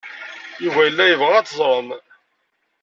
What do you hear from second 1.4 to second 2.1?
teẓrem.